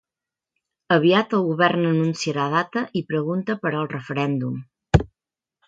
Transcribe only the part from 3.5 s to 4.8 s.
per al referèndum.